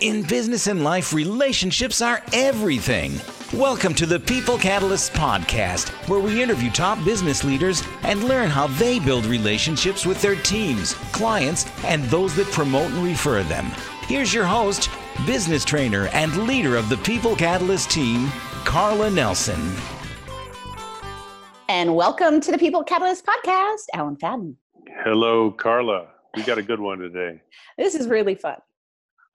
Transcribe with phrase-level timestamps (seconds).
[0.00, 3.18] In business and life, relationships are everything.
[3.54, 8.66] Welcome to the People Catalysts podcast, where we interview top business leaders and learn how
[8.66, 13.64] they build relationships with their teams, clients, and those that promote and refer them.
[14.02, 14.90] Here's your host,
[15.24, 18.28] business trainer, and leader of the People Catalyst team,
[18.66, 19.72] Carla Nelson.
[21.70, 24.56] And welcome to the People Catalyst podcast, Alan Fadden.
[25.04, 26.08] Hello, Carla.
[26.36, 27.40] We got a good one today.
[27.78, 28.56] This is really fun.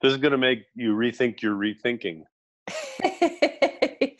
[0.01, 2.23] This is going to make you rethink your rethinking.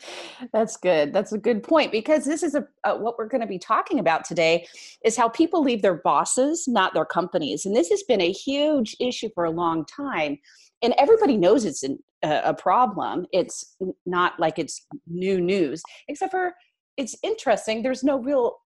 [0.52, 1.12] That's good.
[1.12, 3.98] That's a good point because this is a, uh, what we're going to be talking
[3.98, 4.66] about today
[5.04, 7.64] is how people leave their bosses, not their companies.
[7.64, 10.38] And this has been a huge issue for a long time.
[10.82, 13.26] And everybody knows it's an, uh, a problem.
[13.32, 16.54] It's not like it's new news, except for
[16.96, 17.82] it's interesting.
[17.82, 18.56] There's no real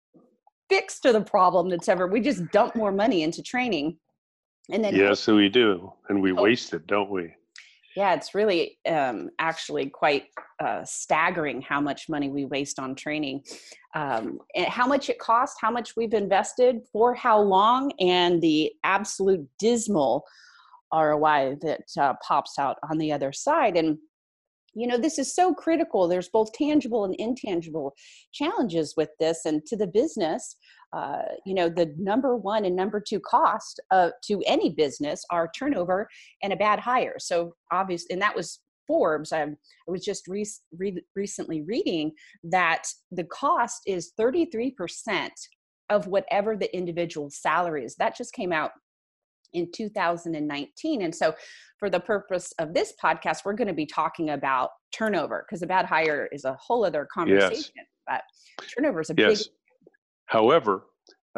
[0.69, 3.99] fix to the problem that's ever, we just dump more money into training
[4.71, 7.35] and then yes, we do, and we oh, waste it, don't we?
[7.97, 10.25] Yeah, it's really um, actually quite
[10.61, 13.43] uh, staggering how much money we waste on training,
[13.95, 18.73] um, and how much it costs, how much we've invested, for how long, and the
[18.85, 20.25] absolute dismal
[20.93, 23.77] ROI that uh, pops out on the other side.
[23.77, 23.99] And
[24.77, 26.07] you know this is so critical.
[26.07, 27.95] There's both tangible and intangible
[28.33, 30.57] challenges with this and to the business
[30.93, 35.51] uh, you know the number one and number two cost uh, to any business are
[35.57, 36.09] turnover
[36.43, 37.17] and a bad hire.
[37.19, 39.49] So obvious and that was forbes i, I
[39.89, 40.47] was just re-
[40.79, 42.13] re- recently reading
[42.45, 45.31] that the cost is 33%
[45.91, 47.97] of whatever the individual salary is.
[47.97, 48.71] That just came out
[49.57, 51.35] in 2019 and so
[51.79, 55.67] for the purpose of this podcast we're going to be talking about turnover because a
[55.67, 57.87] bad hire is a whole other conversation yes.
[58.07, 58.23] but
[58.75, 59.45] turnover is a yes.
[59.45, 59.53] big
[60.27, 60.87] However,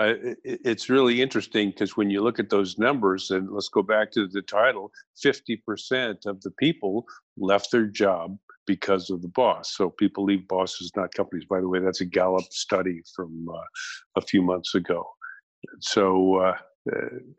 [0.00, 3.82] uh, it, it's really interesting because when you look at those numbers, and let's go
[3.82, 4.90] back to the title
[5.24, 7.04] 50% of the people
[7.36, 9.74] left their job because of the boss.
[9.76, 11.46] So people leave bosses, not companies.
[11.48, 13.60] By the way, that's a Gallup study from uh,
[14.16, 15.06] a few months ago.
[15.80, 16.54] So, uh, uh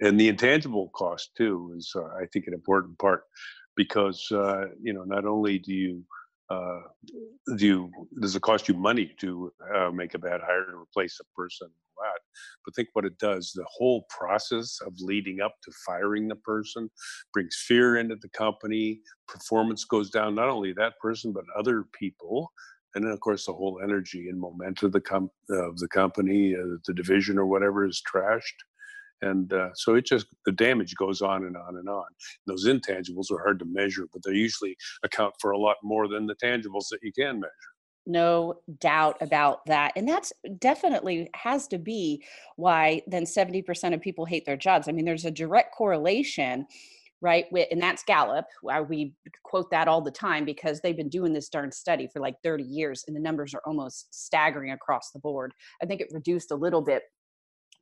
[0.01, 3.23] and the intangible cost too is, uh, I think, an important part
[3.75, 6.03] because uh, you know not only do you
[6.49, 6.81] uh,
[7.57, 11.19] do you, does it cost you money to uh, make a bad hire to replace
[11.21, 12.19] a person that
[12.65, 16.89] but think what it does the whole process of leading up to firing the person
[17.33, 22.51] brings fear into the company performance goes down not only that person but other people
[22.95, 26.55] and then of course the whole energy and momentum of the, com- of the company
[26.55, 28.59] uh, the division or whatever is trashed
[29.21, 32.05] and uh, so it just the damage goes on and on and on.
[32.47, 36.25] Those intangibles are hard to measure but they usually account for a lot more than
[36.25, 37.51] the tangibles that you can measure.
[38.05, 42.23] No doubt about that and that's definitely has to be
[42.55, 44.87] why then 70% of people hate their jobs.
[44.87, 46.65] I mean there's a direct correlation
[47.21, 48.45] right with, and that's gallup
[48.87, 49.13] we
[49.43, 52.63] quote that all the time because they've been doing this darn study for like 30
[52.63, 55.53] years and the numbers are almost staggering across the board.
[55.83, 57.03] I think it reduced a little bit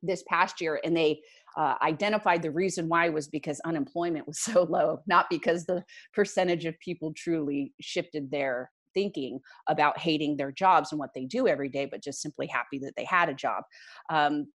[0.02, 1.20] this past year and they
[1.56, 5.82] uh, identified the reason why was because unemployment was so low not because the
[6.12, 9.38] percentage of people truly shifted their thinking
[9.68, 12.94] about hating their jobs and what they do every day but just simply happy that
[12.96, 13.62] they had a job.
[14.10, 14.46] Um,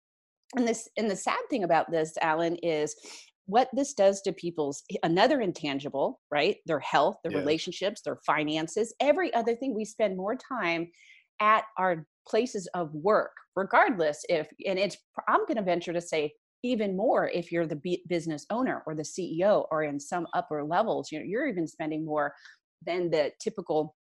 [0.57, 2.95] and this and the sad thing about this alan is
[3.47, 6.57] what this does to people's another intangible right?
[6.67, 10.89] Their health their relationships their finances every other thing we spend more time
[11.41, 14.97] at our places of work regardless if and it's
[15.29, 19.03] i'm going to venture to say even more if you're the business owner or the
[19.03, 22.33] ceo or in some upper levels you know, you're even spending more
[22.85, 23.95] than the typical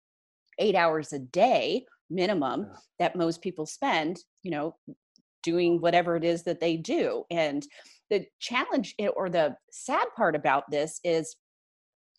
[0.59, 2.77] eight hours a day minimum yeah.
[2.99, 4.75] that most people spend you know
[5.43, 7.67] doing whatever it is that they do and
[8.11, 11.37] the challenge eh, or the sad part about this is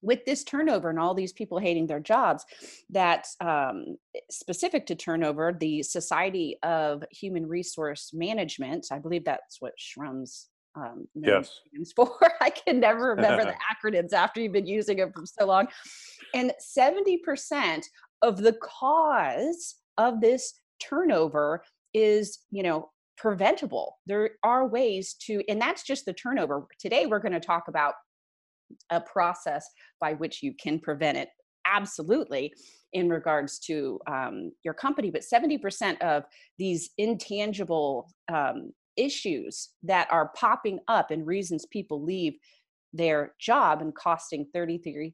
[0.02, 2.46] with this turnover and all these people hating their jobs
[2.90, 3.98] that um,
[4.30, 11.08] specific to turnover the society of human resource management i believe that's what SHRM's um,
[11.16, 11.60] yes.
[11.96, 13.56] for i can never remember the
[13.92, 15.68] acronyms after you've been using them for so long
[16.34, 17.84] and 70%
[18.22, 25.62] of the cause of this turnover is you know preventable there are ways to and
[25.62, 27.94] that's just the turnover today we're going to talk about
[28.90, 29.66] a process
[30.00, 31.30] by which you can prevent it
[31.66, 32.54] absolutely
[32.94, 36.24] in regards to um, your company but 70% of
[36.58, 42.34] these intangible um, issues that are popping up and reasons people leave
[42.94, 45.14] their job and costing 33%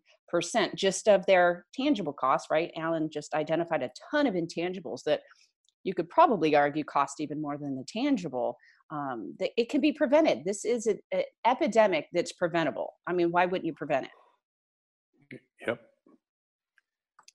[0.75, 2.71] just of their tangible costs right?
[2.77, 5.21] Alan just identified a ton of intangibles that
[5.83, 8.57] you could probably argue cost even more than the tangible
[8.91, 10.45] um, that it can be prevented.
[10.45, 10.99] This is an
[11.45, 12.93] epidemic that's preventable.
[13.05, 15.41] I mean, why wouldn't you prevent it?
[15.65, 15.79] Yep.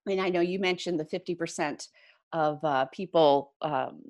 [0.09, 1.87] And I know you mentioned the 50%
[2.33, 4.03] of uh, people um,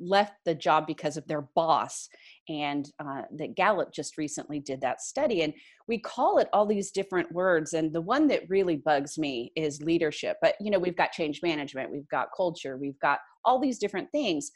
[0.00, 2.08] left the job because of their boss
[2.48, 5.52] and uh, that gallup just recently did that study and
[5.86, 9.80] we call it all these different words and the one that really bugs me is
[9.82, 13.78] leadership but you know we've got change management we've got culture we've got all these
[13.78, 14.50] different things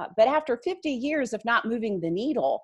[0.00, 2.62] uh, but after 50 years of not moving the needle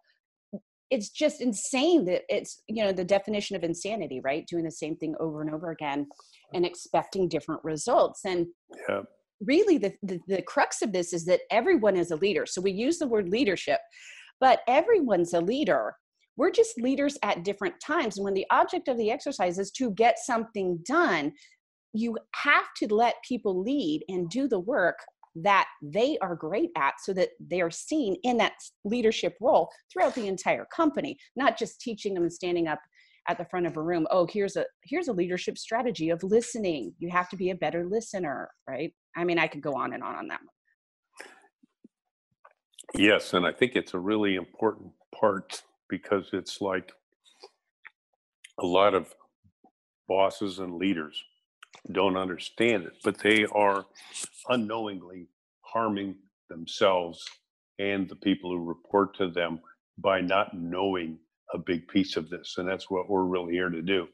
[0.91, 4.47] it's just insane that it's you know the definition of insanity right?
[4.47, 6.07] Doing the same thing over and over again
[6.55, 8.21] and expecting different results.
[8.25, 8.47] And
[8.89, 9.01] yeah.
[9.41, 12.47] really the, the, the crux of this is that everyone is a leader.
[12.47, 13.81] So we use the word leadership
[14.39, 15.95] but everyone's a leader.
[16.37, 18.19] We're just leaders at different times.
[18.19, 21.33] And when the object of the exercise is to get something done
[21.97, 24.99] you have to let people lead and do the work
[25.37, 28.55] that they are great at so that they are seen in that
[28.85, 32.81] leadership role throughout the entire company not just teaching them and standing up
[33.29, 36.95] at the front of a room oh here's a here's a leadership strategy of listening.
[36.99, 38.93] You have to be a better listener right?
[39.17, 40.49] I mean i could go on and on on that one.
[43.03, 46.93] Yes and i think it's a really important part because it's like
[48.59, 49.15] a lot of
[50.09, 51.23] bosses and leaders
[51.93, 53.85] don't understand it but they are
[54.49, 55.29] unknowingly
[55.63, 56.17] harming
[56.49, 57.25] themselves
[57.79, 59.61] and the people who report to them
[59.99, 61.19] by not knowing
[61.53, 62.55] a big piece of this.
[62.59, 64.09] And that's what we're really here to do.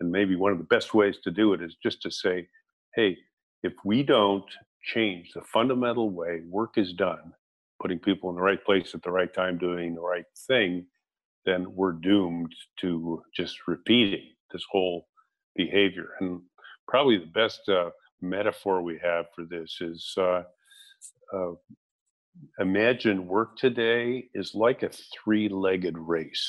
[0.00, 2.48] And maybe one of the best ways to do it is just to say,
[2.94, 3.16] hey,
[3.62, 4.44] if we don't
[4.82, 7.32] change the fundamental way work is done,
[7.82, 10.86] putting people in the right place at the right time, doing the right thing,
[11.44, 15.06] then we're doomed to just repeating this whole
[15.54, 16.10] behavior.
[16.20, 16.40] And
[16.90, 17.90] probably the best uh,
[18.20, 20.42] metaphor we have for this is uh,
[21.32, 21.52] uh,
[22.58, 26.44] imagine work today is like a three legged race.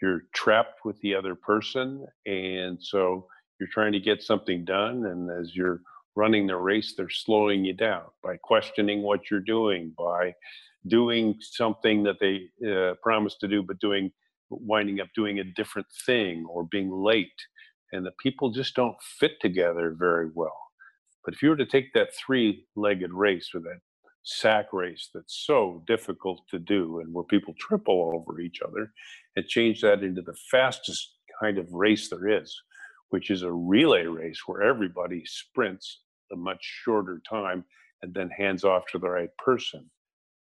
[0.00, 3.26] You're trapped with the other person and so
[3.58, 5.80] you're trying to get something done and as you're
[6.14, 10.32] running the race they're slowing you down by questioning what you're doing by
[10.86, 14.12] doing something that they uh, promised to do but doing
[14.50, 17.40] winding up doing a different thing or being late
[17.92, 20.66] and the people just don't fit together very well
[21.24, 23.80] but if you were to take that three-legged race or that
[24.22, 28.92] sack race that's so difficult to do and where people triple over each other
[29.36, 32.56] and change that into the fastest kind of race there is,
[33.10, 36.02] which is a relay race where everybody sprints
[36.32, 37.64] a much shorter time
[38.02, 39.90] and then hands off to the right person.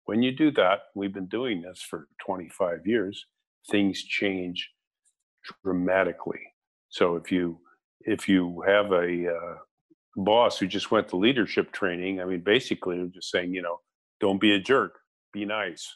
[0.07, 3.25] When you do that, we've been doing this for 25 years,
[3.71, 4.69] things change
[5.65, 6.52] dramatically.
[6.93, 7.59] So if you
[8.03, 9.55] if you have a uh,
[10.17, 13.79] boss who just went to leadership training, I mean, basically, I'm just saying, you know,
[14.21, 14.99] don't be a jerk,
[15.33, 15.89] be nice,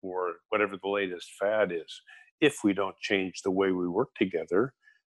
[0.00, 2.00] or whatever the latest fad is.
[2.40, 4.74] If we don't change the way we work together,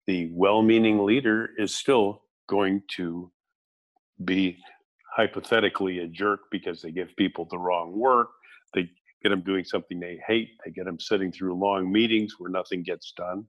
[0.06, 3.32] the well meaning leader is still going to
[4.24, 4.58] be
[5.16, 8.28] hypothetically a jerk because they give people the wrong work.
[8.72, 8.88] They
[9.22, 10.50] get them doing something they hate.
[10.64, 13.46] They get them sitting through long meetings where nothing gets done.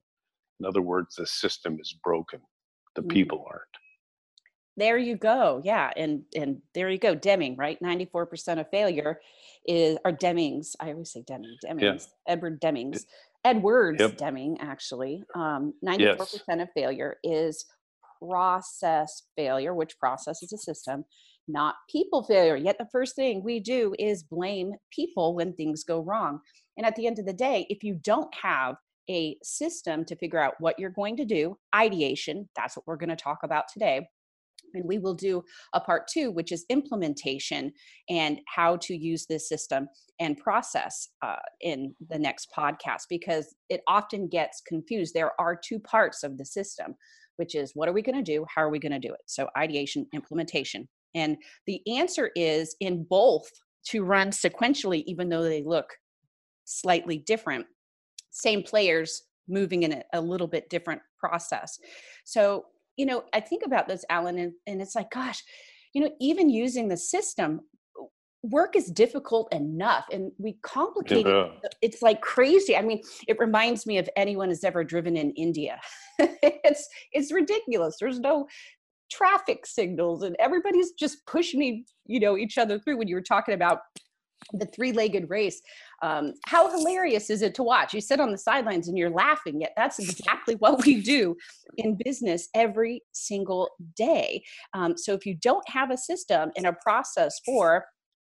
[0.60, 2.40] In other words, the system is broken.
[2.94, 3.08] The mm-hmm.
[3.08, 3.76] people aren't
[4.76, 9.20] there you go yeah and and there you go deming right 94% of failure
[9.66, 12.32] is or demings i always say deming demings yeah.
[12.32, 13.04] edward demings
[13.44, 14.16] edwards yep.
[14.16, 16.38] deming actually um 94% yes.
[16.48, 17.64] of failure is
[18.20, 21.04] process failure which process is a system
[21.48, 26.00] not people failure yet the first thing we do is blame people when things go
[26.00, 26.40] wrong
[26.76, 28.76] and at the end of the day if you don't have
[29.10, 33.08] a system to figure out what you're going to do ideation that's what we're going
[33.08, 34.06] to talk about today
[34.74, 35.42] and we will do
[35.74, 37.72] a part two, which is implementation
[38.08, 39.88] and how to use this system
[40.20, 45.14] and process uh, in the next podcast because it often gets confused.
[45.14, 46.94] There are two parts of the system,
[47.36, 48.44] which is what are we going to do?
[48.54, 49.20] How are we going to do it?
[49.26, 50.88] So, ideation, implementation.
[51.14, 51.36] And
[51.66, 53.48] the answer is in both
[53.88, 55.86] to run sequentially, even though they look
[56.64, 57.66] slightly different.
[58.36, 61.78] Same players moving in a, a little bit different process.
[62.24, 62.66] So
[62.96, 65.42] you know, I think about this, Alan, and, and it's like, gosh,
[65.92, 67.60] you know, even using the system,
[68.42, 71.44] work is difficult enough and we complicate yeah.
[71.44, 71.50] it.
[71.64, 72.76] Uh, it's like crazy.
[72.76, 75.80] I mean, it reminds me of anyone who's ever driven in India.
[76.18, 77.96] it's it's ridiculous.
[78.00, 78.46] There's no
[79.10, 83.54] traffic signals and everybody's just pushing you know each other through when you were talking
[83.54, 83.78] about
[84.52, 85.60] the three-legged race
[86.02, 87.94] um, how hilarious is it to watch?
[87.94, 91.36] You sit on the sidelines and you're laughing yet that's exactly what we do
[91.78, 94.42] in business every single day.
[94.74, 97.86] Um, so if you don't have a system and a process for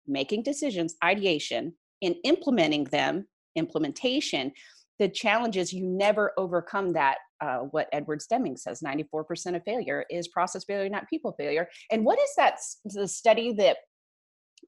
[0.08, 4.51] making decisions ideation and implementing them implementation
[5.00, 10.06] the challenge is you never overcome that uh, what edward deming says 94% of failure
[10.10, 11.68] is process failure not people failure.
[11.89, 13.77] And what is that the study that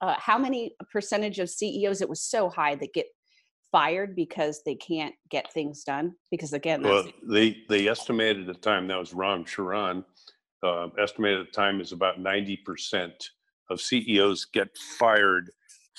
[0.01, 3.07] uh, how many percentage of ceos it was so high that get
[3.71, 6.13] fired because they can't get things done?
[6.29, 10.03] Because again well they they estimated at the time that was ram charan
[10.63, 13.11] uh, estimated at the time is about 90%
[13.69, 14.69] of ceos get
[14.99, 15.49] fired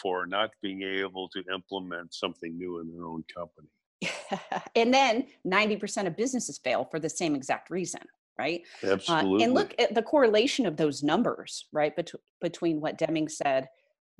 [0.00, 3.68] for not being able to implement something new in their own company.
[4.74, 8.00] And then 90% of businesses fail for the same exact reason
[8.38, 8.62] right?
[8.82, 13.28] Absolutely uh, and look at the correlation of those numbers right Bet- between what deming
[13.28, 13.68] said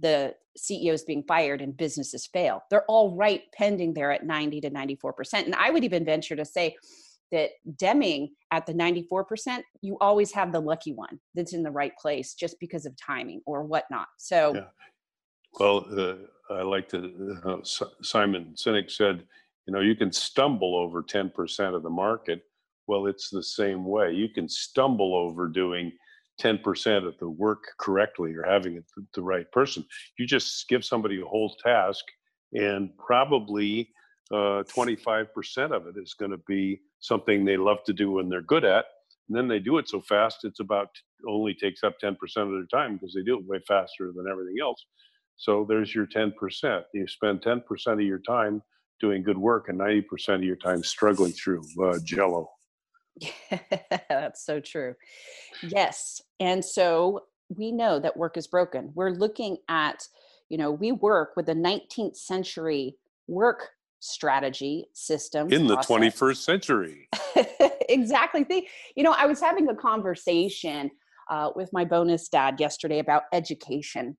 [0.02, 2.62] the ceos being fired and businesses fail.
[2.71, 6.44] They're all right pending there at 90 to 94% and i would even venture to
[6.44, 6.76] say
[7.32, 11.97] that deming at the 94% you always have the lucky one that's in the right
[11.97, 14.06] place just because of timing or whatnot.
[14.18, 14.64] So yeah.
[15.59, 17.56] well uh, i like to uh,
[18.02, 19.25] simon sinek said
[19.66, 22.42] you know you can stumble over 10% of the market.
[22.87, 24.12] Well it's the same way.
[24.12, 25.92] You can stumble over doing
[26.42, 28.84] 10% of the work correctly or having it
[29.14, 29.84] the right person.
[30.18, 32.04] You just give somebody a whole task
[32.52, 33.90] and probably
[34.30, 35.26] uh, 25%
[35.72, 38.87] of it is going to be something they love to do and they're good at.
[39.28, 40.88] And then they do it so fast it's about
[41.28, 44.56] only takes up 10% of their time because they do it way faster than everything
[44.61, 44.84] else.
[45.37, 48.62] So there's your 10% you spend 10% of your time
[49.00, 52.50] doing good work and 90% of your time struggling through uh, jello
[54.09, 54.95] that's so true.
[55.62, 57.25] Yes and so
[57.57, 58.90] we know that work is broken.
[58.95, 60.07] We're looking at
[60.49, 62.97] you know we work with the 19th century
[63.28, 65.97] work strategy system in the process.
[65.97, 67.09] 21st century.
[67.88, 68.45] Exactly.
[68.49, 68.66] The,
[68.97, 70.90] you know i was having a conversation
[71.31, 74.16] uh, with my bonus dad yesterday about education.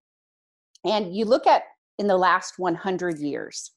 [0.85, 1.63] And you look at
[1.97, 3.71] in the last 100 years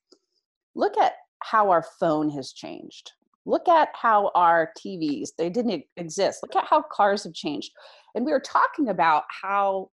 [0.75, 3.12] look at how our phone has changed
[3.46, 6.40] look at how our tvs they didn't exist.
[6.42, 7.70] Look at how cars have changed.
[8.14, 9.90] And we were talking about how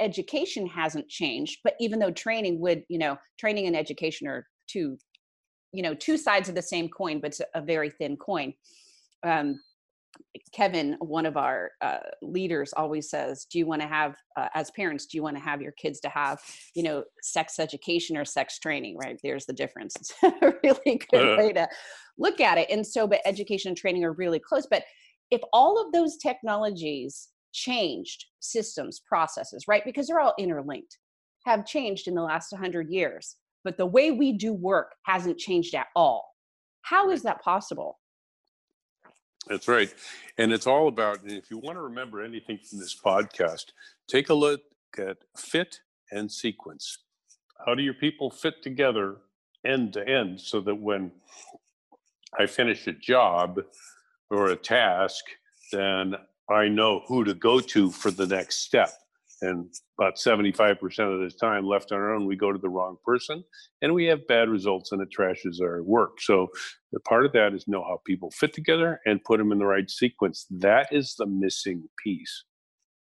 [0.00, 4.98] education hasn't changed but even though training would you know training and education are two
[5.72, 8.52] you know two sides of the same coin but it's a very thin coin.
[9.24, 9.60] Um,
[10.52, 14.70] Kevin, one of our uh, leaders, always says, "Do you want to have, uh, as
[14.72, 16.40] parents, do you want to have your kids to have,
[16.74, 18.96] you know, sex education or sex training?
[18.98, 19.18] Right?
[19.22, 19.94] There's the difference.
[19.96, 21.68] It's a really good way to
[22.18, 22.70] look at it.
[22.70, 24.66] And so, but education and training are really close.
[24.70, 24.84] But
[25.30, 29.84] if all of those technologies changed systems, processes, right?
[29.84, 30.98] Because they're all interlinked,
[31.46, 35.74] have changed in the last 100 years, but the way we do work hasn't changed
[35.74, 36.24] at all.
[36.82, 37.98] How is that possible?
[39.48, 39.92] That's right.
[40.38, 43.72] And it's all about, and if you want to remember anything from this podcast,
[44.08, 44.62] take a look
[44.98, 45.80] at fit
[46.10, 46.98] and sequence.
[47.66, 49.16] How do your people fit together
[49.64, 51.12] end to end so that when
[52.38, 53.60] I finish a job
[54.30, 55.24] or a task,
[55.70, 56.14] then
[56.48, 58.90] I know who to go to for the next step
[59.42, 59.66] and
[59.98, 63.44] about 75% of the time left on our own we go to the wrong person
[63.82, 66.48] and we have bad results and it trashes our work so
[66.92, 69.66] the part of that is know how people fit together and put them in the
[69.66, 72.44] right sequence that is the missing piece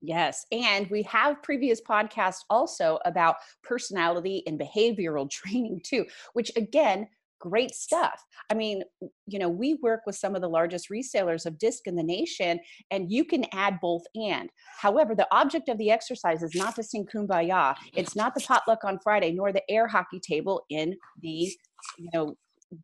[0.03, 0.47] Yes.
[0.51, 7.07] And we have previous podcasts also about personality and behavioral training too, which again
[7.41, 8.23] great stuff.
[8.51, 8.83] I mean,
[9.27, 12.61] you know, we work with some of the largest resellers of disc in the nation,
[12.91, 14.51] and you can add both and.
[14.79, 17.75] However, the object of the exercise is not to sing kumbaya.
[17.95, 21.53] It's not the potluck on Friday, nor the air hockey table in the,
[21.99, 22.35] you know,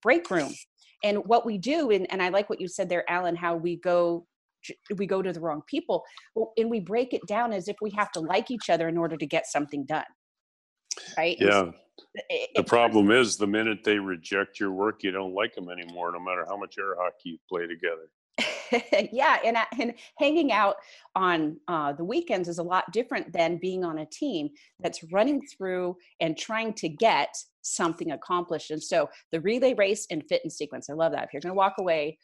[0.03, 0.53] break room.
[1.05, 3.77] And what we do, and, and I like what you said there, Alan, how we
[3.77, 4.27] go
[4.97, 6.03] we go to the wrong people
[6.57, 9.17] and we break it down as if we have to like each other in order
[9.17, 10.03] to get something done
[11.17, 11.71] right yeah
[12.55, 16.21] the problem is the minute they reject your work, you don't like them anymore, no
[16.21, 18.11] matter how much air hockey you play together.
[19.13, 20.77] yeah, and and hanging out
[21.15, 25.41] on uh, the weekends is a lot different than being on a team that's running
[25.47, 28.71] through and trying to get something accomplished.
[28.71, 31.25] And so the relay race and fit and sequence, I love that.
[31.25, 32.19] If you're going to walk away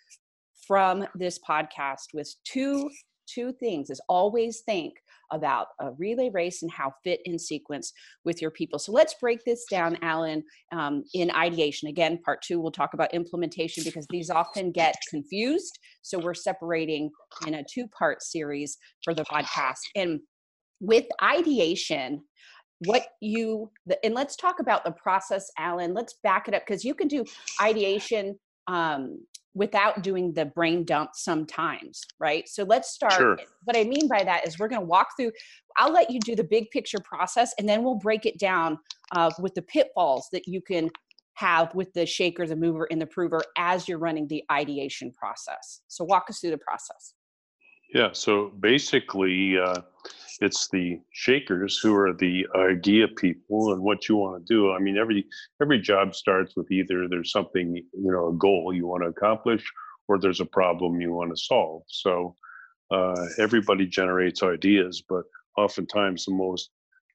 [0.66, 2.90] from this podcast with two
[3.26, 4.94] two things, is always think
[5.30, 7.92] about a relay race and how fit in sequence
[8.24, 8.78] with your people.
[8.78, 11.88] So let's break this down, Alan, um, in ideation.
[11.88, 15.78] Again, part two, we'll talk about implementation because these often get confused.
[16.02, 17.10] So we're separating
[17.46, 19.80] in a two part series for the podcast.
[19.96, 20.20] And
[20.80, 22.22] with ideation,
[22.86, 23.70] what you
[24.02, 27.24] and let's talk about the process alan let's back it up because you can do
[27.60, 29.20] ideation um,
[29.54, 32.48] without doing the brain dump sometimes, right?
[32.48, 33.12] So let's start.
[33.12, 33.38] Sure.
[33.64, 35.32] What I mean by that is we're going to walk through,
[35.76, 38.78] I'll let you do the big picture process and then we'll break it down
[39.12, 40.90] uh, with the pitfalls that you can
[41.34, 45.80] have with the shaker, the mover, and the prover as you're running the ideation process.
[45.88, 47.14] So walk us through the process.
[47.94, 49.82] Yeah, so basically, uh,
[50.40, 54.72] it's the shakers who are the idea people and what you want to do.
[54.72, 55.26] I mean, every
[55.60, 59.64] every job starts with either there's something you know a goal you want to accomplish,
[60.08, 61.82] or there's a problem you want to solve.
[61.86, 62.34] So
[62.90, 65.24] uh, everybody generates ideas, but
[65.56, 66.70] oftentimes the most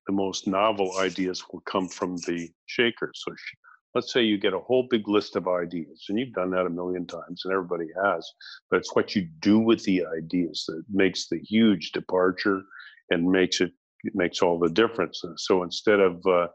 [0.08, 3.22] the most novel ideas will come from the shakers.
[3.25, 3.56] So sh-
[3.94, 6.70] let's say you get a whole big list of ideas, and you've done that a
[6.70, 8.32] million times, and everybody has.
[8.70, 12.62] But it's what you do with the ideas that makes the huge departure
[13.10, 13.72] and makes it,
[14.04, 15.24] it makes all the difference.
[15.38, 16.48] So instead of uh,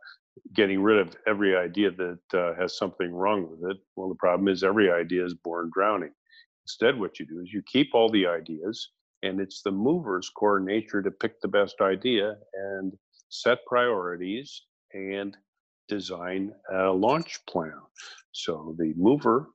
[0.55, 4.49] getting rid of every idea that uh, has something wrong with it, well, the problem
[4.49, 6.13] is every idea is born drowning.
[6.65, 8.91] Instead, what you do is you keep all the ideas,
[9.23, 12.93] and it's the mover's core nature to pick the best idea and
[13.29, 15.37] set priorities and
[15.89, 17.81] design a launch plan.
[18.33, 19.49] So the mover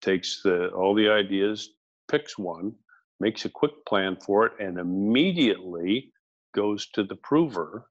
[0.00, 1.70] takes the all the ideas,
[2.10, 2.74] picks one,
[3.20, 6.12] makes a quick plan for it, and immediately
[6.54, 7.88] goes to the prover,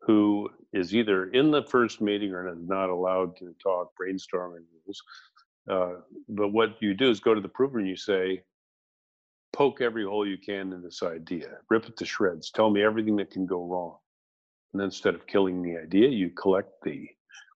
[0.00, 5.02] who is either in the first meeting or not allowed to talk brainstorming rules.
[5.70, 8.42] Uh, but what you do is go to the prover and you say,
[9.52, 13.16] poke every hole you can in this idea, rip it to shreds, tell me everything
[13.16, 13.96] that can go wrong.
[14.72, 17.06] And instead of killing the idea, you collect the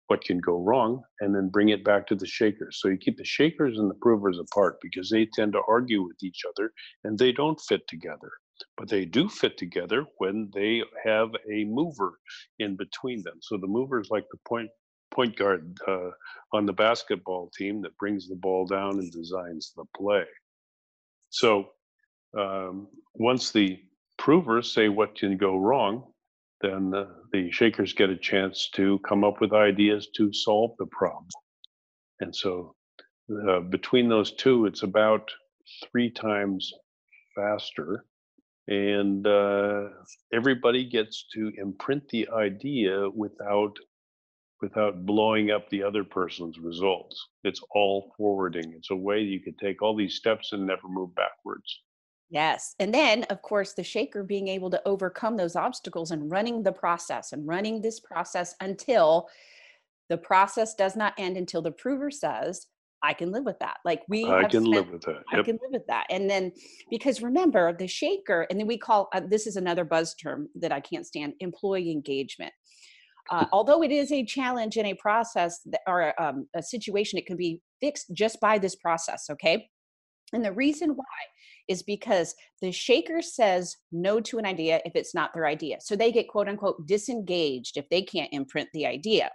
[0.07, 2.79] what can go wrong and then bring it back to the shakers.
[2.79, 6.21] So you keep the shakers and the provers apart because they tend to argue with
[6.23, 6.71] each other
[7.03, 8.31] and they don't fit together.
[8.77, 12.19] But they do fit together when they have a mover
[12.59, 13.39] in between them.
[13.41, 14.69] So the mover is like the point
[15.11, 16.09] point guard uh,
[16.51, 20.25] on the basketball team that brings the ball down and designs the play.
[21.29, 21.69] So
[22.37, 23.79] um, once the
[24.17, 26.11] provers say what can go wrong,
[26.61, 30.85] then the, the shakers get a chance to come up with ideas to solve the
[30.87, 31.27] problem.
[32.19, 32.75] And so
[33.49, 35.29] uh, between those two, it's about
[35.91, 36.71] three times
[37.35, 38.05] faster.
[38.67, 39.89] And uh,
[40.33, 43.77] everybody gets to imprint the idea without
[44.61, 47.27] without blowing up the other person's results.
[47.43, 48.73] It's all forwarding.
[48.75, 51.81] It's a way you could take all these steps and never move backwards.
[52.29, 52.75] Yes.
[52.79, 56.71] And then, of course, the shaker being able to overcome those obstacles and running the
[56.71, 59.27] process and running this process until
[60.09, 62.67] the process does not end until the prover says,
[63.03, 63.77] I can live with that.
[63.85, 65.23] Like we I can spent, live with that.
[65.31, 65.39] Yep.
[65.39, 66.07] I can live with that.
[66.09, 66.51] And then
[66.89, 70.71] because remember the shaker, and then we call uh, this is another buzz term that
[70.71, 72.53] I can't stand employee engagement.
[73.29, 77.27] Uh, although it is a challenge in a process that, or um, a situation, it
[77.27, 79.27] can be fixed just by this process.
[79.29, 79.69] Okay.
[80.33, 81.05] And the reason why
[81.67, 85.77] is because the shaker says no to an idea if it's not their idea.
[85.81, 89.31] So they get quote unquote disengaged if they can't imprint the idea.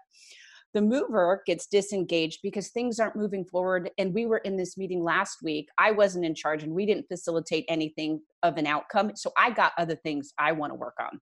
[0.72, 3.90] The mover gets disengaged because things aren't moving forward.
[3.98, 5.68] And we were in this meeting last week.
[5.79, 9.16] I wasn't in charge and we didn't facilitate anything of an outcome.
[9.16, 11.20] So I got other things I want to work on.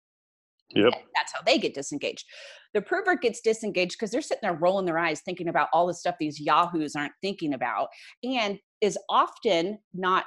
[0.74, 0.92] Yep.
[1.14, 2.26] that's how they get disengaged.
[2.72, 5.94] The prover gets disengaged because they're sitting there rolling their eyes thinking about all the
[5.94, 7.88] stuff these yahoos aren't thinking about
[8.22, 10.24] and is often not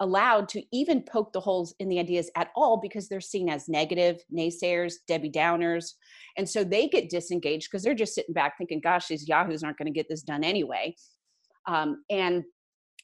[0.00, 3.68] allowed to even poke the holes in the ideas at all because they're seen as
[3.68, 5.94] negative naysayers debbie downers
[6.36, 9.76] and so they get disengaged because they're just sitting back thinking gosh these yahoos aren't
[9.76, 10.94] going to get this done anyway
[11.66, 12.44] um, and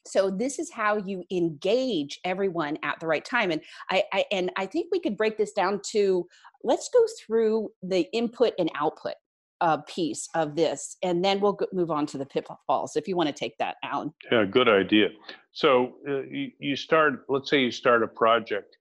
[0.05, 4.51] so this is how you engage everyone at the right time and I, I and
[4.57, 6.27] i think we could break this down to
[6.63, 9.13] let's go through the input and output
[9.61, 12.95] uh, piece of this, and then we'll go, move on to the pitfalls.
[12.95, 14.11] If you want to take that, Alan.
[14.31, 15.09] Yeah, good idea.
[15.51, 17.25] So uh, you, you, start.
[17.29, 18.77] Let's say you start a project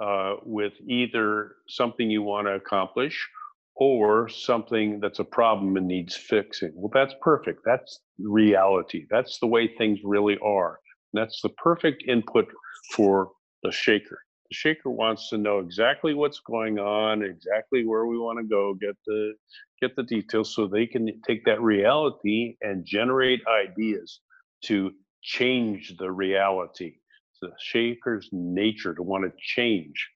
[0.00, 3.28] uh, with either something you want to accomplish
[3.82, 6.72] or something that's a problem and needs fixing.
[6.74, 7.60] Well, that's perfect.
[7.64, 9.06] That's reality.
[9.10, 10.78] That's the way things really are.
[11.12, 12.46] And that's the perfect input
[12.94, 13.30] for
[13.62, 14.18] the shaker.
[14.50, 18.74] The shaker wants to know exactly what's going on, exactly where we want to go,
[18.74, 19.32] get the
[19.80, 24.20] get the details so they can take that reality and generate ideas
[24.64, 24.92] to
[25.22, 26.94] change the reality.
[27.30, 30.08] It's the shaker's nature to want to change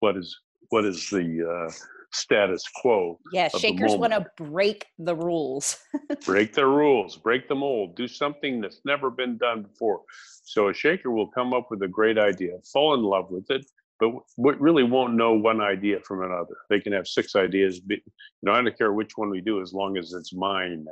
[0.00, 0.36] what is
[0.70, 1.72] what is the uh,
[2.12, 3.18] status quo.
[3.32, 5.78] Yeah, shakers want to break the rules.
[6.26, 10.02] break the rules, break the mold, do something that's never been done before.
[10.44, 13.64] So a shaker will come up with a great idea, fall in love with it,
[14.00, 16.56] but really won't know one idea from another.
[16.68, 17.80] They can have six ideas.
[17.88, 17.98] you
[18.42, 20.84] know, I don't care which one we do as long as it's mine.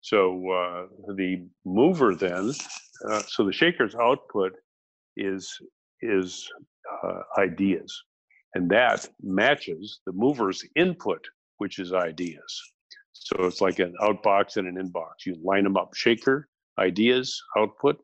[0.00, 2.52] So uh, the mover then,
[3.08, 4.52] uh, so the shaker's output
[5.16, 5.56] is
[6.00, 6.50] is
[7.04, 8.02] uh, ideas,
[8.54, 11.24] and that matches the mover's input,
[11.58, 12.72] which is ideas.
[13.12, 15.26] So it's like an outbox and an inbox.
[15.26, 17.98] You line them up shaker, ideas, output,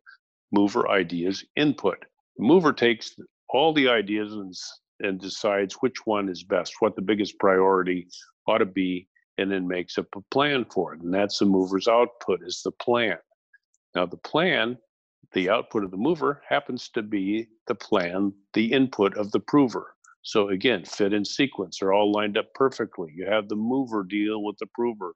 [0.52, 2.04] mover, ideas, input.
[2.37, 3.14] The mover takes
[3.48, 4.54] all the ideas and,
[5.00, 8.06] and decides which one is best, what the biggest priority
[8.46, 9.08] ought to be,
[9.38, 11.00] and then makes up a plan for it.
[11.00, 13.18] And that's the mover's output, is the plan.
[13.94, 14.78] Now, the plan,
[15.32, 19.94] the output of the mover, happens to be the plan, the input of the prover.
[20.22, 23.12] So again, fit and sequence are all lined up perfectly.
[23.14, 25.14] You have the mover deal with the prover.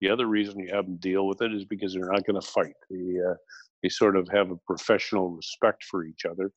[0.00, 2.46] The other reason you have them deal with it is because they're not going to
[2.46, 2.74] fight.
[2.90, 3.34] They, uh,
[3.82, 6.50] they sort of have a professional respect for each other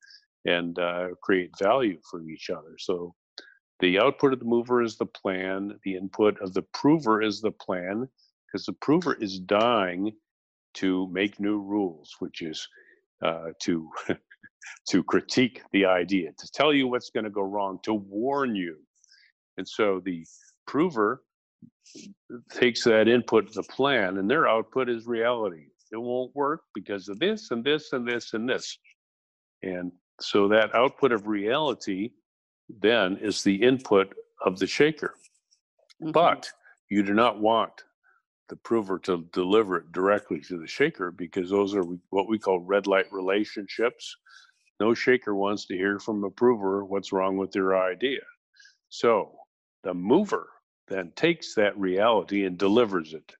[0.45, 2.75] and uh, create value for each other.
[2.79, 3.13] So
[3.79, 5.77] the output of the mover is the plan.
[5.83, 8.07] The input of the prover is the plan
[8.45, 10.13] because the prover is dying
[10.75, 12.67] to make new rules, which is
[13.21, 13.89] uh, to
[14.89, 18.77] to critique the idea, to tell you what's going to go wrong, to warn you.
[19.57, 20.25] And so the
[20.65, 21.23] prover
[22.51, 25.65] takes that input, the plan, and their output is reality.
[25.91, 28.77] It won't work because of this and this and this and this.
[29.63, 32.11] And so that output of reality
[32.81, 34.13] then is the input
[34.45, 35.15] of the shaker.
[36.01, 36.11] Mm-hmm.
[36.11, 36.49] But
[36.89, 37.71] you do not want
[38.49, 42.59] the prover to deliver it directly to the shaker because those are what we call
[42.59, 44.15] red light relationships.
[44.79, 48.21] No shaker wants to hear from a prover what's wrong with their idea.
[48.89, 49.33] So
[49.83, 50.47] the mover
[50.87, 53.33] then takes that reality and delivers it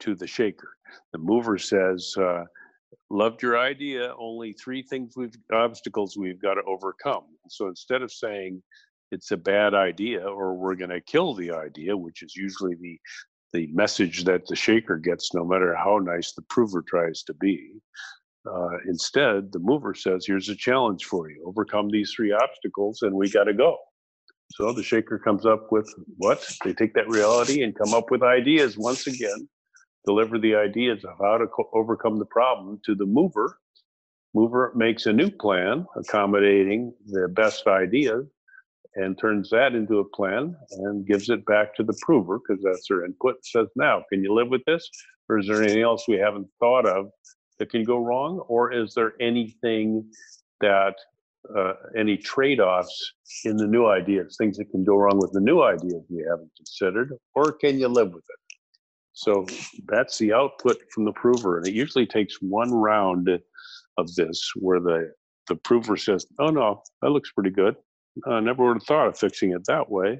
[0.00, 0.76] to the shaker.
[1.12, 2.44] The mover says, uh,
[3.10, 8.12] loved your idea only three things we've obstacles we've got to overcome so instead of
[8.12, 8.62] saying
[9.12, 12.98] it's a bad idea or we're going to kill the idea which is usually the
[13.54, 17.80] the message that the shaker gets no matter how nice the prover tries to be
[18.46, 21.42] uh, instead the mover says here's a challenge for you.
[21.46, 23.78] Overcome these three obstacles and we got to go.
[24.50, 25.88] So the shaker comes up with
[26.18, 26.46] what?
[26.62, 29.48] They take that reality and come up with ideas once again
[30.04, 33.58] deliver the ideas of how to co- overcome the problem to the mover.
[34.34, 38.20] Mover makes a new plan accommodating the best idea
[38.96, 42.86] and turns that into a plan and gives it back to the prover because that's
[42.88, 43.36] their input.
[43.44, 44.88] Says, now, can you live with this?
[45.28, 47.10] Or is there anything else we haven't thought of
[47.58, 48.40] that can go wrong?
[48.48, 50.10] Or is there anything
[50.60, 50.94] that,
[51.56, 53.12] uh, any trade offs
[53.44, 56.50] in the new ideas, things that can go wrong with the new ideas we haven't
[56.56, 57.14] considered?
[57.34, 58.56] Or can you live with it?
[59.12, 59.46] So
[59.86, 61.58] that's the output from the prover.
[61.58, 63.28] And it usually takes one round
[63.96, 65.12] of this where the,
[65.48, 67.76] the prover says, oh no, that looks pretty good.
[68.26, 70.18] I never would have thought of fixing it that way.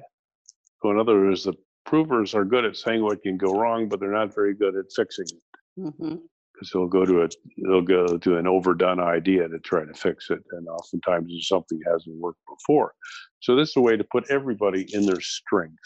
[0.81, 1.53] So in other words, the
[1.85, 4.85] provers are good at saying what can go wrong, but they're not very good at
[4.95, 5.81] fixing it.
[5.81, 6.15] Mm-hmm
[6.53, 7.27] because they'll go to a
[7.67, 11.81] they'll go to an overdone idea to try to fix it and oftentimes it's something
[11.85, 12.93] hasn't worked before
[13.41, 15.83] so this is a way to put everybody in their strength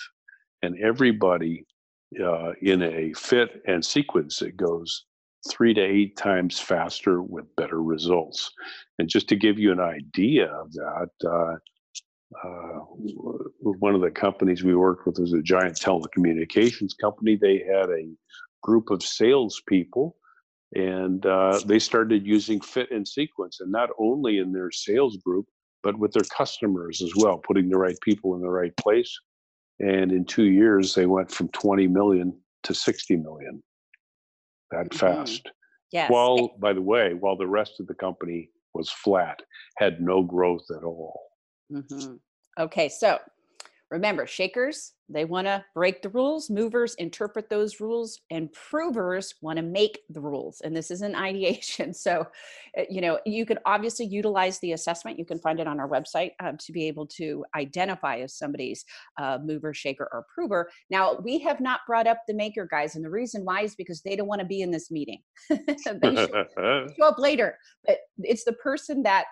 [0.62, 1.66] and everybody
[2.24, 5.06] uh, in a fit and sequence, that goes
[5.50, 8.52] three to eight times faster with better results.
[8.98, 11.56] And just to give you an idea of that, uh,
[12.44, 12.80] uh,
[13.62, 17.36] one of the companies we worked with was a giant telecommunications company.
[17.36, 18.08] They had a
[18.62, 20.16] group of salespeople
[20.76, 25.46] and uh, they started using fit and sequence and not only in their sales group
[25.82, 29.18] but with their customers as well putting the right people in the right place
[29.80, 33.64] and in two years they went from 20 million to 60 million
[34.72, 34.98] that mm-hmm.
[34.98, 35.50] fast
[35.92, 36.10] yes.
[36.12, 39.40] while by the way while the rest of the company was flat
[39.78, 41.29] had no growth at all
[41.72, 42.16] mm-hmm.
[42.60, 43.18] okay so
[43.92, 49.58] Remember, shakers, they want to break the rules, movers interpret those rules, and provers want
[49.58, 50.62] to make the rules.
[50.62, 51.96] And this is an ideation.
[51.96, 52.28] So,
[52.78, 55.18] eh, you know, you can obviously utilize the assessment.
[55.18, 58.86] You can find it on our website um, to be able to identify if somebody's
[59.20, 60.70] uh, mover, shaker, or prover.
[60.92, 62.96] Now, we have not brought up the maker guys.
[62.96, 65.22] And the reason why is because they don't want to be in this meeting.
[65.50, 65.98] they show,
[67.00, 67.58] show up later.
[67.88, 69.26] But it's the person that,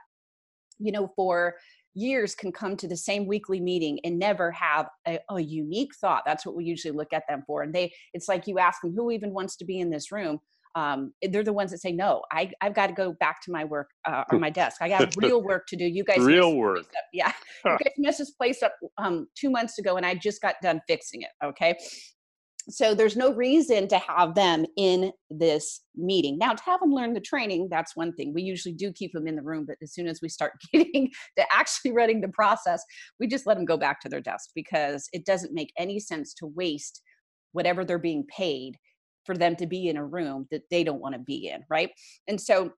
[0.80, 1.56] you know, for
[1.98, 6.24] years can come to the same weekly meeting and never have a, a, unique thought.
[6.26, 8.94] That's what we usually look at them for and they it's like you ask them
[8.96, 10.40] who even wants to be in this room?
[10.76, 13.64] Um, they're the ones that say no I, i've got to go back to my
[13.64, 14.82] work uh, or my desk.
[14.82, 15.86] I got real work to do.
[15.86, 16.86] You guys real work.
[17.14, 17.32] yeah.
[17.66, 20.82] You guys messed this place up um, two months ago and i just got done
[20.88, 21.76] fixing it okay
[22.70, 26.38] so there's no reason to have them in this meeting.
[26.38, 28.34] Now to have them learn the training that's one thing.
[28.34, 31.10] We usually do keep them in the room but as soon as we start getting
[31.38, 32.84] to actually running the process
[33.20, 36.34] we just let them go back to their desk because it doesn't make any sense
[36.36, 37.02] to waste
[37.54, 38.78] whatever they're being paid
[39.26, 41.92] for them to be in a room that they don't want to be in right?
[42.28, 42.72] And so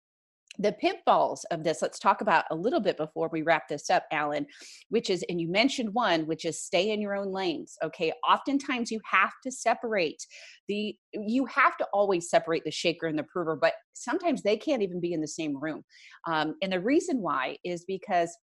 [0.59, 4.03] the pitfalls of this let's talk about a little bit before we wrap this up
[4.11, 4.45] alan
[4.89, 8.11] which is and you mentioned one which is stay in your own lanes okay?
[8.29, 10.25] Oftentimes you have to separate
[10.67, 14.81] the you have to always separate the shaker and the prover but sometimes they can't
[14.81, 15.83] even be in the same room
[16.27, 18.35] um, and the reason why is because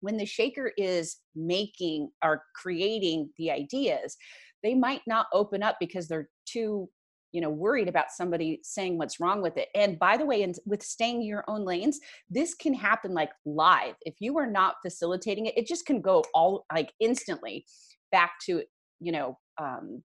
[0.00, 4.16] when the shaker is making or creating the ideas
[4.62, 6.88] they might not open up because they're too
[7.34, 9.68] you know worried about somebody saying what's wrong with it.
[9.74, 11.98] And by the way and with staying your own lanes
[12.30, 13.96] this can happen like live.
[14.02, 17.66] If you are not facilitating it it just can go all like instantly
[18.12, 18.62] back to
[19.00, 20.02] you know um,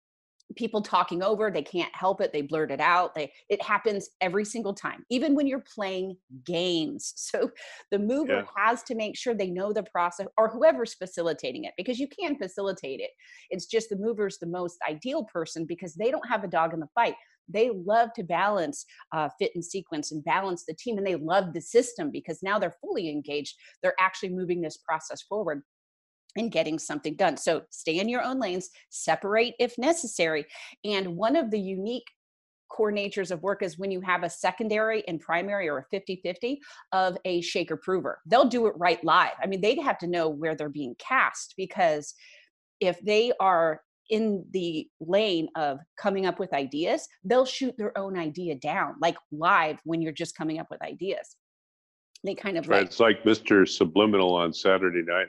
[0.55, 4.45] people talking over they can't help it they blurt it out they it happens every
[4.45, 7.13] single time even when you're playing games.
[7.35, 7.49] So
[7.91, 8.45] the mover yeah.
[8.55, 12.37] has to make sure they know the process or whoever's facilitating it because you can
[12.37, 13.09] facilitate it.
[13.49, 16.79] It's just the mover's the most ideal person because they don't have a dog in
[16.79, 17.15] the fight.
[17.49, 21.53] They love to balance uh, fit and sequence and balance the team and they love
[21.53, 23.55] the system because now they're fully engaged.
[23.81, 25.63] They're actually moving this process forward
[26.35, 27.37] and getting something done.
[27.37, 30.45] So stay in your own lanes, separate if necessary.
[30.83, 32.07] And one of the unique
[32.69, 36.19] core natures of work is when you have a secondary and primary or a 50
[36.23, 36.59] 50
[36.91, 38.19] of a shaker prover.
[38.25, 39.33] They'll do it right live.
[39.41, 42.13] I mean, they'd have to know where they're being cast because
[42.79, 48.17] if they are in the lane of coming up with ideas, they'll shoot their own
[48.17, 51.37] idea down, like live when you're just coming up with ideas.
[52.23, 52.79] They kind of right.
[52.79, 53.67] like, it's like Mr.
[53.67, 55.27] Subliminal on Saturday night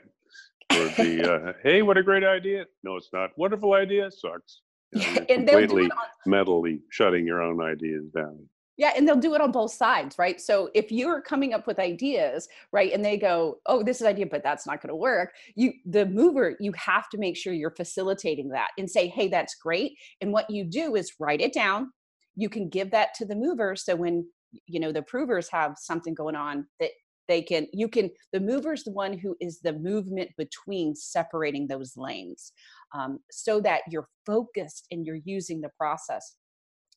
[0.71, 2.65] or the uh, hey, what a great idea.
[2.83, 3.31] No, it's not.
[3.37, 4.61] Wonderful idea sucks.
[4.93, 8.47] You know, and completely on- mentally shutting your own ideas down.
[8.77, 10.39] Yeah, and they'll do it on both sides, right?
[10.39, 14.27] So if you're coming up with ideas, right, and they go, "Oh, this is idea,
[14.27, 17.71] but that's not going to work," you, the mover, you have to make sure you're
[17.71, 21.91] facilitating that and say, "Hey, that's great." And what you do is write it down.
[22.35, 24.27] You can give that to the mover, so when
[24.67, 26.91] you know the provers have something going on that
[27.27, 31.67] they can you can the mover is the one who is the movement between separating
[31.67, 32.51] those lanes
[32.93, 36.35] um, so that you're focused and you're using the process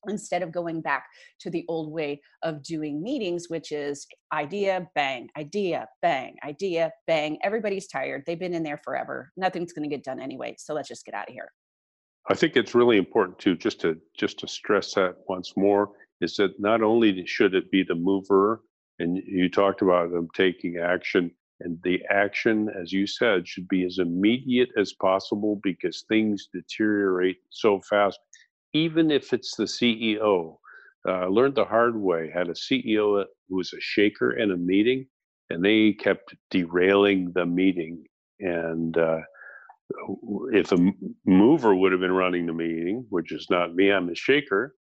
[0.08, 1.04] instead of going back
[1.38, 7.38] to the old way of doing meetings which is idea bang idea bang idea bang.
[7.42, 8.22] Everybody's tired.
[8.26, 9.30] They've been in there forever.
[9.36, 11.52] Nothing's going to get done anyway so let's just get out of here.
[12.28, 15.90] I think it's really important to just to just to stress that once more
[16.20, 18.62] is that not only should it be the mover
[19.00, 23.84] and you talked about them taking action and the action as you said should be
[23.84, 28.18] as immediate as possible because things deteriorate so fast
[28.72, 30.56] even if it's the ceo
[31.08, 34.56] uh, i learned the hard way had a ceo who was a shaker in a
[34.56, 35.06] meeting
[35.48, 38.04] and they kept derailing the meeting
[38.38, 39.20] and uh,
[40.52, 40.92] if a
[41.26, 44.74] mover would have been running the meeting which is not me i'm a shaker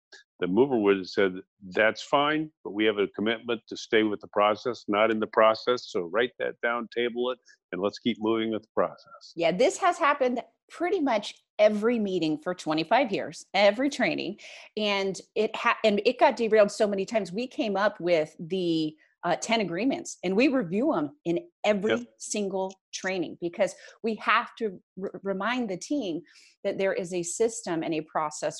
[0.40, 1.34] the mover would have said,
[1.70, 5.26] that's fine, but we have a commitment to stay with the process, not in the
[5.26, 5.88] process.
[5.90, 7.38] So write that down, table it,
[7.72, 9.32] and let's keep moving with the process.
[9.34, 14.36] Yeah, this has happened pretty much every meeting for 25 years, every training.
[14.76, 17.32] And it ha- and it got derailed so many times.
[17.32, 18.94] We came up with the
[19.24, 22.06] uh, 10 agreements and we review them in every yep.
[22.18, 26.20] single training because we have to r- remind the team
[26.62, 28.58] that there is a system and a process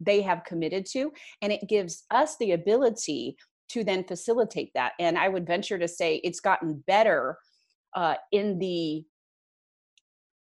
[0.00, 3.36] they have committed to and it gives us the ability
[3.68, 4.92] to then facilitate that.
[4.98, 7.38] And i would venture to say it's gotten better
[7.94, 9.04] uh, in the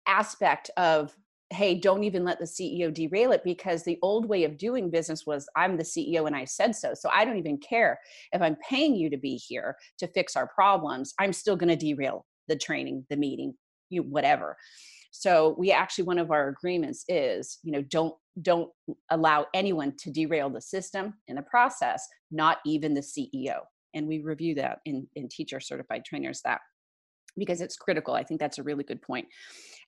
[0.08, 1.16] aspect of
[1.52, 5.26] hey don't even let the ceo derail it because the old way of doing business
[5.26, 8.00] was i'm the ceo and i said so so i don't even care
[8.34, 11.76] if i'm paying you to be here to fix our problems i'm still going to
[11.76, 13.54] derail the training the meeting
[13.90, 14.58] you whatever
[15.12, 18.69] so we actually one of our agreements is you know don't don't
[19.10, 23.60] allow anyone to derail the system in the process not even the ceo
[23.93, 26.62] and we review that in in teacher certified trainers that
[27.38, 28.13] because it's critical.
[28.13, 29.28] I think that's a really good point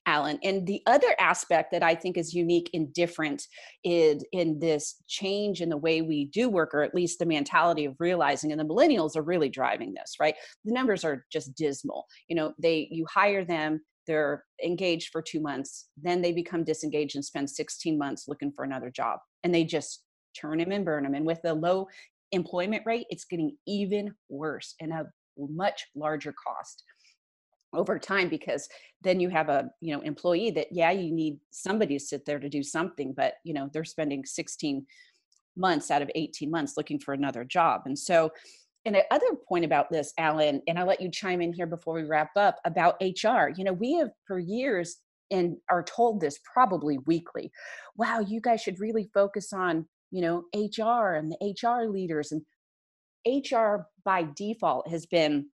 [0.06, 0.38] alan.
[0.42, 3.46] And the other aspect that i think is unique and different
[3.84, 7.86] in in this change in the way we do work or at least the mentality
[7.86, 10.34] of realizing and the millennials are really driving this right?
[10.64, 12.06] The numbers are just dismal.
[12.28, 17.14] You know they you hire them they're engaged for two months then they become disengaged
[17.14, 20.04] and spend 16 months looking for another job and they just
[20.38, 21.86] turn them and burn them and with the low
[22.32, 25.06] employment rate it's getting even worse and a
[25.38, 26.82] much larger cost
[27.74, 28.68] over time because
[29.02, 32.38] then you have a you know employee that yeah you need somebody to sit there
[32.38, 34.86] to do something but you know they're spending 16
[35.56, 38.30] months out of 18 months looking for another job and so
[38.84, 41.94] and the other point about this, Alan, and I'll let you chime in here before
[41.94, 43.48] we wrap up about HR.
[43.56, 44.96] You know, we have for years
[45.30, 47.50] and are told this probably weekly.
[47.96, 52.32] Wow, you guys should really focus on, you know, HR and the HR leaders.
[52.32, 52.42] And
[53.26, 55.46] hr by default has been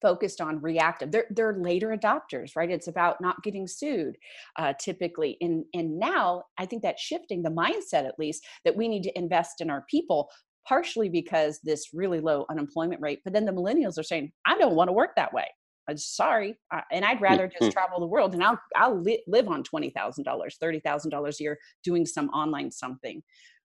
[0.00, 4.16] focused on reactive they're, they're later adopters right it's about not getting sued
[4.56, 8.88] uh, typically and and now i think that's shifting the mindset at least that we
[8.88, 10.28] need to invest in our people
[10.66, 14.74] partially because this really low unemployment rate but then the millennials are saying i don't
[14.74, 15.46] want to work that way
[15.88, 16.58] I'm sorry,
[16.92, 20.24] and I'd rather just travel the world, and I'll I'll li- live on twenty thousand
[20.24, 23.22] dollars, thirty thousand dollars a year doing some online something,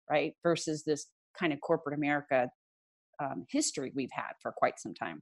[0.10, 0.34] right?
[0.42, 1.08] Versus this
[1.40, 2.50] kind of corporate America
[3.22, 5.22] um, history we've had for quite some time.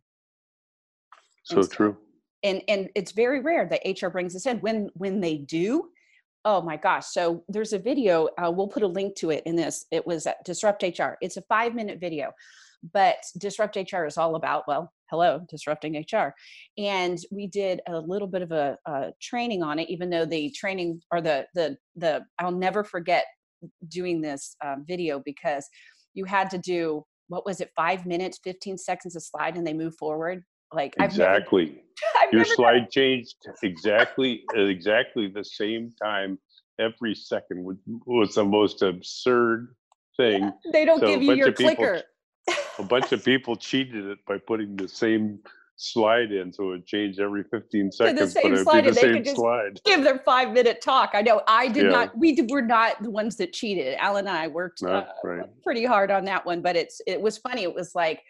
[1.43, 1.97] So, so true.
[2.43, 4.59] And and it's very rare that HR brings us in.
[4.59, 5.89] When when they do,
[6.45, 7.07] oh my gosh!
[7.07, 8.29] So there's a video.
[8.37, 9.85] Uh, we'll put a link to it in this.
[9.91, 11.17] It was at Disrupt HR.
[11.21, 12.31] It's a five minute video,
[12.93, 16.33] but Disrupt HR is all about well, hello, disrupting HR,
[16.77, 19.89] and we did a little bit of a, a training on it.
[19.89, 23.25] Even though the training or the the the I'll never forget
[23.87, 25.67] doing this um, video because
[26.13, 29.73] you had to do what was it five minutes 15 seconds a slide and they
[29.73, 31.63] move forward like exactly.
[31.63, 31.81] I've never,
[32.27, 32.87] I've Your slide done.
[32.91, 36.37] changed exactly exactly the same time
[36.79, 39.75] every second was, was the most absurd
[40.17, 40.43] thing.
[40.43, 42.01] Yeah, they don't so give you your clicker.
[42.47, 45.39] People, a bunch of people cheated it by putting the same
[45.77, 49.79] slide in, so it changed every 15 seconds, the but it'd be the same slide.
[49.85, 51.11] Give their five minute talk.
[51.13, 51.89] I know I did yeah.
[51.89, 52.17] not.
[52.17, 53.95] We did, were not the ones that cheated.
[53.99, 55.45] Alan and I worked uh, right.
[55.63, 57.63] pretty hard on that one, but it's it was funny.
[57.63, 58.23] It was like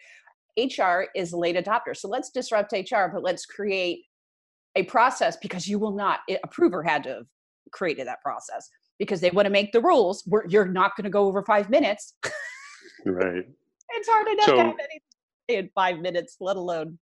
[0.58, 1.96] HR is a late adopter.
[1.96, 4.04] So let's disrupt HR, but let's create
[4.76, 7.26] a process because you will not, eh, approver had to have
[7.72, 11.10] created that process because they want to make the rules where you're not going to
[11.10, 12.14] go over five minutes.
[13.04, 13.44] right.
[13.90, 16.98] It's hard enough so, to have anything in five minutes, let alone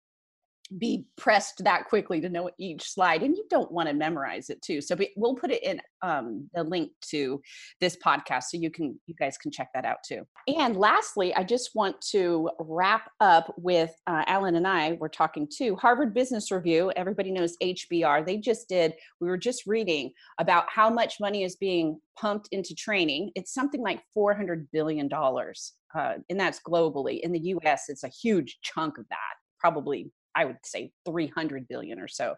[0.77, 4.61] be pressed that quickly to know each slide and you don't want to memorize it
[4.61, 7.41] too so we'll put it in um, the link to
[7.79, 10.25] this podcast so you can you guys can check that out too.
[10.47, 15.47] And lastly i just want to wrap up with uh, alan and i we're talking
[15.57, 20.65] to harvard business review everybody knows hbr they just did we were just reading about
[20.69, 26.15] how much money is being pumped into training it's something like 400 billion dollars uh,
[26.29, 29.17] and that's globally in the us it's a huge chunk of that
[29.59, 32.35] probably I would say 300 billion or so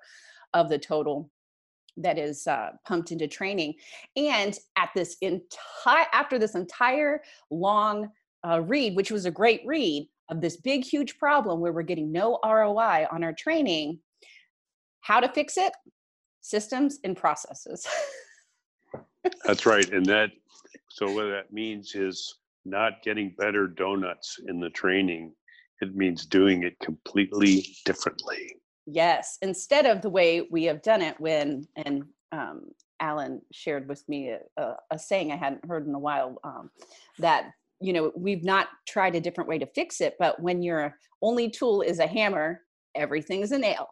[0.53, 1.29] of the total
[1.97, 3.75] that is uh, pumped into training.
[4.15, 8.10] And at this entire after this entire long
[8.47, 12.12] uh, read, which was a great read of this big huge problem where we're getting
[12.12, 13.99] no ROI on our training,
[15.01, 15.73] how to fix it?
[16.41, 17.88] Systems and processes.
[19.45, 20.31] That's right, and that
[20.89, 25.34] so what that means is not getting better donuts in the training
[25.82, 28.56] it means doing it completely differently.
[28.86, 32.66] Yes, instead of the way we have done it when, and um,
[33.00, 36.70] Alan shared with me a, a, a, saying I hadn't heard in a while um,
[37.20, 40.98] that, you know, we've not tried a different way to fix it, but when your
[41.22, 42.62] only tool is a hammer,
[42.94, 43.88] everything's a nail.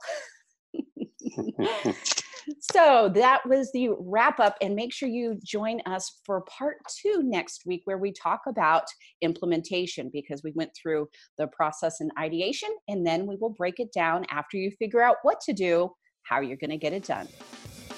[2.60, 7.22] so that was the wrap up and make sure you join us for part two
[7.24, 8.84] next week where we talk about
[9.22, 13.92] implementation because we went through the process and ideation and then we will break it
[13.94, 15.90] down after you figure out what to do
[16.24, 17.28] how you're going to get it done.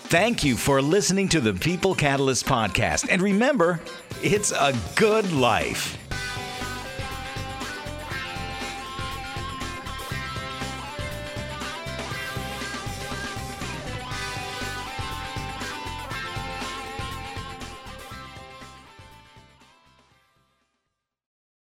[0.08, 3.79] Thank you for listening to the people catalyst podcast and remember
[4.21, 5.97] it's a good life